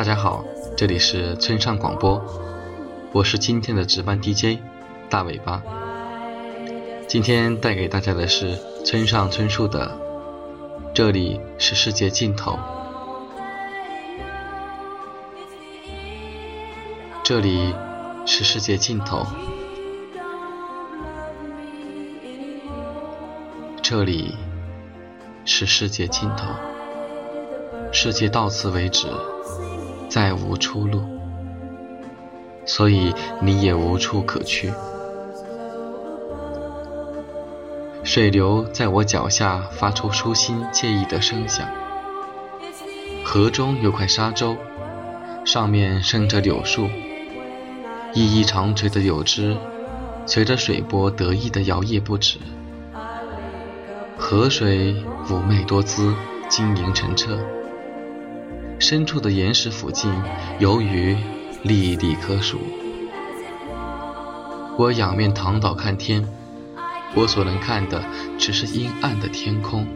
[0.00, 0.42] 大家好，
[0.78, 2.24] 这里是村上广播，
[3.12, 4.58] 我是今天的值班 DJ
[5.10, 5.62] 大尾巴。
[7.06, 9.88] 今天带给大家的是村上春树的
[10.94, 12.52] 《这里是世界尽头》，
[17.22, 17.74] 这里
[18.24, 19.26] 是世界尽头，
[23.82, 24.34] 这里
[25.44, 26.46] 是世界尽头，
[27.92, 29.06] 世界到此为止。
[30.10, 31.00] 再无出路，
[32.66, 34.72] 所以你也无处可去。
[38.02, 41.68] 水流在我脚下发出舒心惬意的声响。
[43.24, 44.56] 河中有块沙洲，
[45.44, 46.88] 上面生着柳树，
[48.12, 49.56] 一依长垂的柳枝
[50.26, 52.38] 随着水波得意地摇曳不止。
[54.18, 54.96] 河水
[55.28, 56.12] 妩媚多姿，
[56.48, 57.38] 晶莹澄澈。
[58.80, 60.10] 深处的岩石附近，
[60.58, 61.14] 有鱼
[61.62, 62.58] 历历可数。
[64.78, 66.26] 我仰面躺倒看天，
[67.14, 68.02] 我所能看的
[68.38, 69.86] 只是阴暗的天空。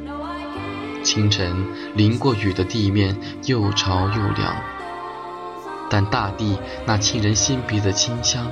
[1.02, 1.56] 清晨
[1.94, 4.54] 淋过雨的地面又潮又凉，
[5.88, 8.46] 但大地那沁人心脾的清香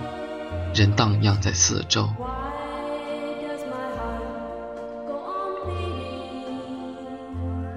[0.74, 2.08] 仍荡漾在四周。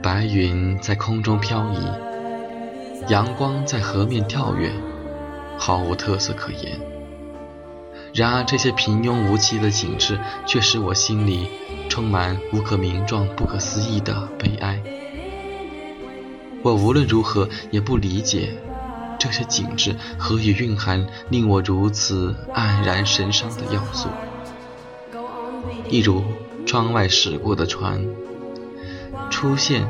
[0.01, 2.14] 白云在空中飘移。
[3.07, 4.71] 阳光在河面跳跃，
[5.59, 6.79] 毫无特色可言。
[8.13, 11.49] 然而，这些平庸无奇的景致却使我心里
[11.87, 14.81] 充满无可名状、不可思议的悲哀。
[16.63, 18.57] 我无论如何也不理解，
[19.19, 24.09] 这些景致何以蕴含令我如此黯然神伤的要素。
[25.89, 26.23] 一如
[26.65, 28.03] 窗外驶过的船，
[29.29, 29.87] 出现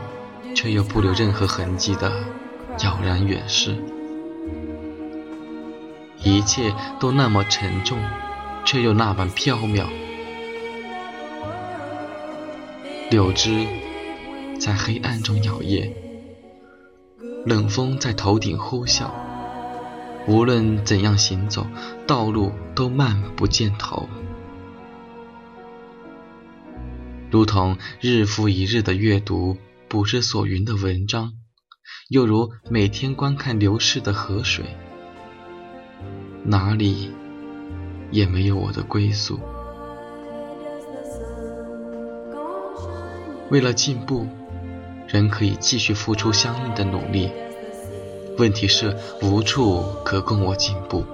[0.54, 2.12] 却又不留任何痕迹的。
[2.78, 3.76] 杳然远逝，
[6.22, 7.98] 一切都那么沉重，
[8.66, 9.86] 却又那般飘渺。
[13.10, 13.66] 柳枝
[14.60, 15.92] 在黑暗中摇曳，
[17.46, 19.10] 冷风在头顶呼啸。
[20.28, 21.68] 无论怎样行走，
[22.06, 24.10] 道路都漫不见头，
[27.32, 29.56] 如同日复一日的阅读
[29.88, 31.45] 不知所云的文章。
[32.10, 34.66] 又如每天观看流逝的河水，
[36.44, 37.12] 哪里
[38.12, 39.40] 也没有我的归宿。
[43.50, 44.28] 为了进步，
[45.08, 47.32] 人可以继续付出相应的努力。
[48.38, 51.06] 问题是无处可供我进步。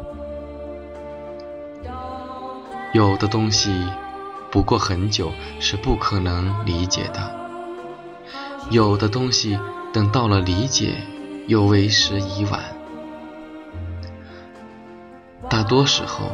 [2.94, 3.86] 有的东西
[4.50, 7.41] 不过很久是不可能理解的，
[8.72, 9.60] 有的东西。
[9.94, 10.96] 等到了理解，
[11.48, 12.62] 又为时已晚。
[15.50, 16.32] 大多时候，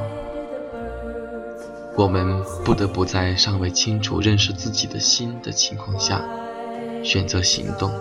[1.97, 6.21] 我们不得不在尚未清楚认识自己的心的情况下，
[7.03, 7.91] 选择行动，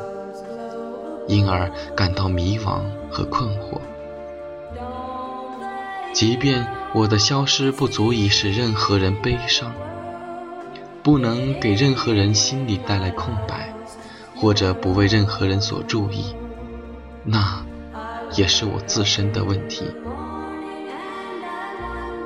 [1.26, 3.80] 因而感到迷茫和困惑。
[6.12, 9.72] 即便我的消失不足以使任何人悲伤，
[11.02, 13.72] 不能给任何人心里带来空白。
[14.36, 16.34] 或者不为任何人所注意，
[17.24, 17.64] 那
[18.36, 19.84] 也是我自身的问题。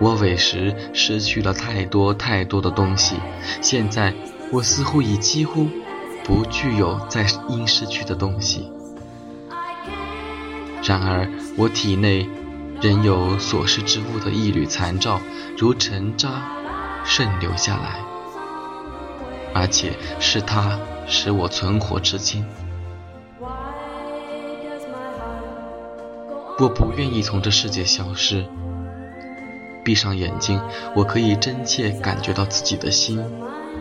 [0.01, 3.17] 我委实失去了太多太多的东西，
[3.61, 4.15] 现在
[4.51, 5.69] 我似乎已几乎
[6.25, 8.73] 不具有再应失去的东西。
[10.83, 12.27] 然而，我体内
[12.81, 15.21] 仍有所失之物的一缕残照，
[15.57, 16.51] 如尘渣
[17.05, 18.01] 渗流下来，
[19.55, 20.79] 而且是它。
[21.11, 22.47] 使我存活至今。
[26.57, 28.47] 我不愿意从这世界消失。
[29.85, 30.61] 闭上眼睛，
[30.95, 33.21] 我可以真切感觉到自己的心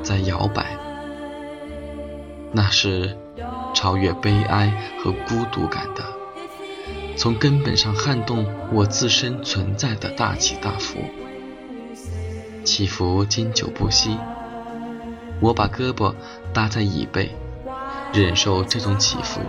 [0.02, 0.76] 在摇摆，
[2.52, 3.16] 那是
[3.76, 6.04] 超越悲哀和孤独感的，
[7.16, 10.98] 从根本上撼动我自身存在的大起大伏，
[12.64, 14.18] 起伏经久不息。
[15.42, 16.14] 我把胳膊
[16.54, 17.30] 搭在椅背，
[18.14, 19.42] 忍受这种起伏。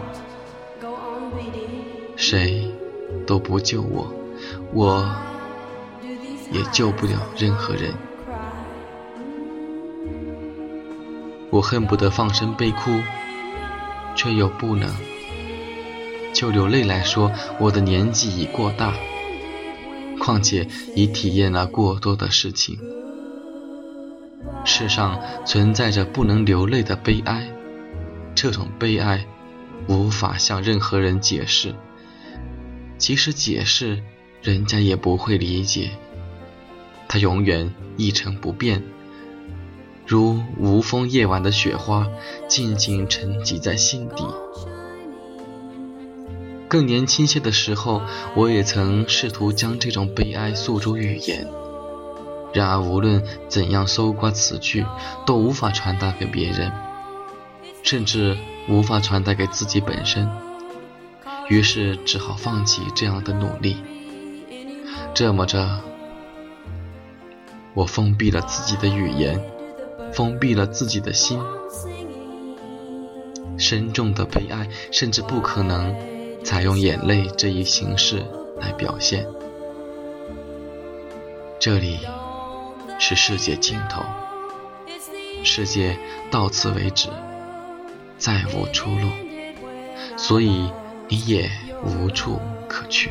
[2.16, 2.70] 谁
[3.26, 4.12] 都不救我，
[4.72, 5.10] 我
[6.52, 7.94] 也救不了任何人。
[11.50, 12.90] 我恨不得放声悲哭，
[14.14, 14.88] 却又不能。
[16.32, 18.94] 就流泪来说，我的年纪已过大，
[20.20, 22.78] 况且已体验了过多的事情。
[24.64, 27.50] 世上存在着不能流泪的悲哀，
[28.34, 29.26] 这种悲哀
[29.88, 31.74] 无法向任何人解释，
[32.98, 34.02] 即使解释，
[34.42, 35.90] 人家也不会理解。
[37.08, 38.82] 它永远一成不变，
[40.06, 42.06] 如无风夜晚的雪花，
[42.48, 44.24] 静静沉积在心底。
[46.68, 48.00] 更年轻些的时候，
[48.36, 51.48] 我也曾试图将这种悲哀诉诸语言，
[52.52, 54.84] 然而无论怎样搜刮词句，
[55.26, 56.72] 都无法传达给别人，
[57.82, 58.36] 甚至
[58.68, 60.28] 无法传达给自己本身。
[61.48, 63.76] 于是只好放弃这样的努力。
[65.14, 65.80] 这么着，
[67.74, 69.40] 我封闭了自己的语言，
[70.12, 71.40] 封闭了自己的心，
[73.58, 75.94] 深重的悲哀甚至不可能。
[76.42, 78.24] 采用眼泪这一形式
[78.58, 79.26] 来表现，
[81.58, 81.98] 这里
[83.00, 84.04] 是世界尽头，
[85.42, 85.98] 世界
[86.30, 87.08] 到此为止，
[88.18, 89.08] 再无出路，
[90.18, 90.70] 所以
[91.08, 91.50] 你也
[91.82, 92.38] 无处
[92.68, 93.10] 可去。